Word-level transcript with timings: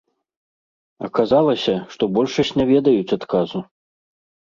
Аказалася, 1.09 1.75
што 1.93 2.03
большасць 2.17 2.53
не 2.63 2.69
ведаюць 2.73 3.15
адказу. 3.21 3.67